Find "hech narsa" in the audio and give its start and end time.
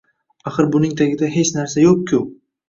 1.35-1.85